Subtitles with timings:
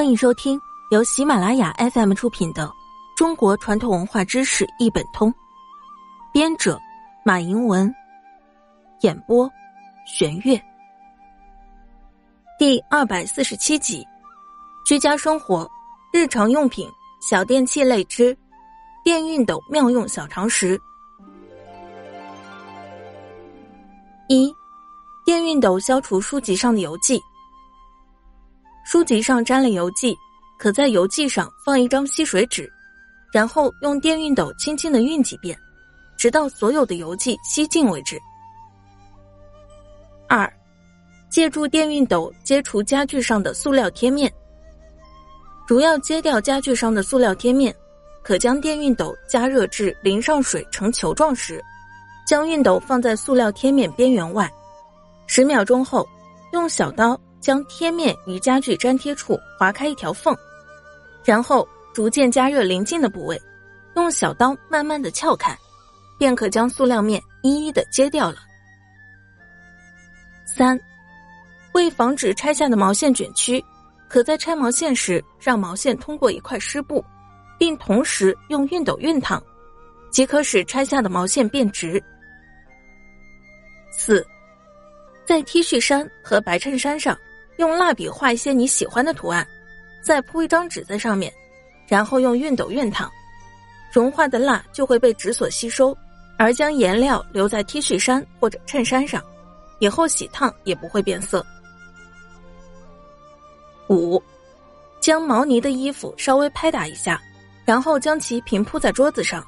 [0.00, 0.58] 欢迎收听
[0.90, 2.66] 由喜马拉雅 FM 出品的
[3.14, 5.30] 《中国传统文化知识一本通》，
[6.32, 6.80] 编者
[7.22, 7.94] 马迎文，
[9.02, 9.46] 演播
[10.06, 10.58] 玄月。
[12.58, 14.02] 第二百四十七集：
[14.86, 15.70] 居家生活
[16.14, 16.88] 日常用品
[17.20, 18.34] 小电器类之
[19.04, 20.80] 电熨斗妙用小常识。
[24.30, 24.50] 一、
[25.26, 27.22] 电熨斗消除书籍上的油迹。
[28.90, 30.18] 书籍上沾了油迹，
[30.58, 32.68] 可在油迹上放一张吸水纸，
[33.32, 35.56] 然后用电熨斗轻轻的熨几遍，
[36.16, 38.18] 直到所有的油迹吸尽为止。
[40.28, 40.52] 二，
[41.30, 44.28] 借助电熨斗揭除家具上的塑料贴面。
[45.68, 47.72] 如要揭掉家具上的塑料贴面，
[48.24, 51.64] 可将电熨斗加热至淋上水成球状时，
[52.26, 54.52] 将熨斗放在塑料贴面边缘外，
[55.28, 56.04] 十秒钟后，
[56.52, 57.16] 用小刀。
[57.40, 60.36] 将贴面与家具粘贴处划开一条缝，
[61.24, 63.40] 然后逐渐加热临近的部位，
[63.96, 65.56] 用小刀慢慢的撬开，
[66.18, 68.36] 便可将塑料面一一的揭掉了。
[70.44, 70.78] 三，
[71.72, 73.64] 为防止拆下的毛线卷曲，
[74.08, 77.02] 可在拆毛线时让毛线通过一块湿布，
[77.58, 79.42] 并同时用熨斗熨烫，
[80.10, 82.02] 即可使拆下的毛线变直。
[83.90, 84.26] 四，
[85.24, 87.16] 在 T 恤衫和白衬衫上。
[87.60, 89.46] 用蜡笔画一些你喜欢的图案，
[90.02, 91.30] 再铺一张纸在上面，
[91.86, 93.06] 然后用熨斗熨烫，
[93.92, 95.94] 融化的蜡就会被纸所吸收，
[96.38, 99.22] 而将颜料留在 T 恤衫或者衬衫上，
[99.78, 101.44] 以后洗烫也不会变色。
[103.90, 104.22] 五，
[104.98, 107.20] 将毛呢的衣服稍微拍打一下，
[107.66, 109.46] 然后将其平铺在桌子上，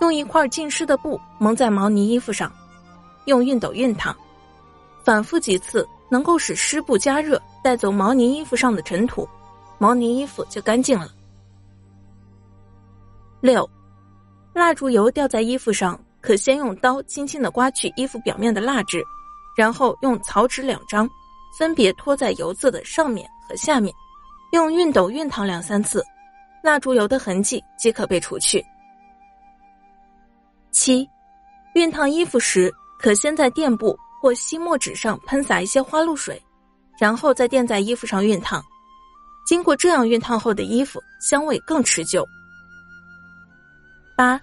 [0.00, 2.50] 用一块浸湿的布蒙在毛呢衣服上，
[3.26, 4.16] 用熨斗熨烫，
[5.04, 5.86] 反复几次。
[6.08, 9.28] 能够使湿布加热带走毛呢衣服上的尘土，
[9.78, 11.08] 毛呢衣服就干净了。
[13.40, 13.68] 六，
[14.52, 19.04] 蜡烛油掉在衣服上，可先用刀轻轻的刮去衣服表面的蜡质，
[19.56, 21.08] 然后用草纸两张，
[21.58, 23.94] 分别托在油渍的上面和下面，
[24.52, 26.02] 用熨斗熨烫两三次，
[26.62, 28.64] 蜡烛油的痕迹即可被除去。
[30.72, 31.08] 七，
[31.74, 33.96] 熨烫衣服时，可先在垫布。
[34.20, 36.42] 或吸墨纸上喷洒一些花露水，
[36.98, 38.62] 然后再垫在衣服上熨烫。
[39.46, 42.26] 经过这样熨烫后的衣服香味更持久。
[44.16, 44.38] 八，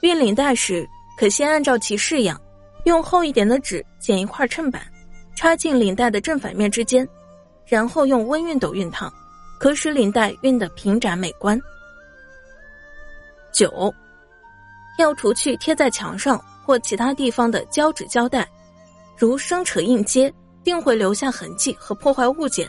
[0.00, 0.88] 熨领带时
[1.18, 2.40] 可先按照其式样，
[2.84, 4.82] 用厚一点的纸剪一块衬板，
[5.34, 7.06] 插进领带的正反面之间，
[7.66, 9.12] 然后用温熨斗熨烫，
[9.58, 11.60] 可使领带熨得平展美观。
[13.52, 13.92] 九，
[14.96, 18.48] 要除去贴在墙上或其他地方的胶纸胶带。
[19.20, 20.32] 如生扯硬接，
[20.64, 22.66] 定会留下痕迹和破坏物件，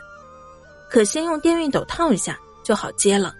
[0.90, 3.34] 可先用电熨斗烫一下就好接了。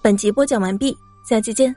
[0.00, 0.96] 本集播讲完毕，
[1.28, 1.76] 下期见。